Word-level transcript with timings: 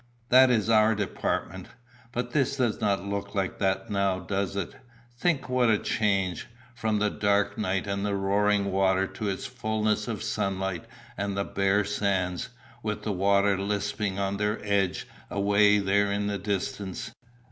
That 0.29 0.49
is 0.49 0.67
our 0.67 0.95
department. 0.95 1.67
But 2.11 2.31
this 2.31 2.55
does 2.57 2.81
not 2.81 3.05
look 3.05 3.35
like 3.35 3.59
that 3.59 3.91
now, 3.91 4.17
does 4.19 4.55
it? 4.55 4.75
Think 5.15 5.47
what 5.47 5.69
a 5.69 5.77
change 5.77 6.47
from 6.73 6.97
the 6.97 7.11
dark 7.11 7.55
night 7.55 7.85
and 7.85 8.03
the 8.03 8.15
roaring 8.15 8.71
water 8.71 9.05
to 9.05 9.25
this 9.25 9.45
fulness 9.45 10.07
of 10.07 10.23
sunlight 10.23 10.85
and 11.19 11.37
the 11.37 11.43
bare 11.45 11.85
sands, 11.85 12.49
with 12.81 13.03
the 13.03 13.13
water 13.13 13.59
lisping 13.59 14.17
on 14.17 14.37
their 14.37 14.59
edge 14.65 15.07
away 15.29 15.77
there 15.77 16.11
in 16.11 16.25
the 16.25 16.39
distance. 16.39 17.13